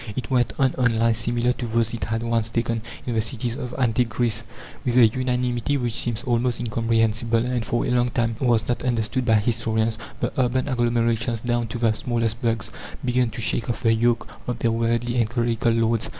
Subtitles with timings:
[0.15, 3.55] It went on on lines similar to those it had once taken in the cities
[3.55, 4.41] of antique Greece.
[4.83, 9.25] With a unanimity which seems almost incomprehensible, and for a long time was not understood
[9.25, 12.71] by historians, the urban agglomerations, down to the smallest burgs,
[13.05, 16.09] began to shake off the yoke of their worldly and clerical lords.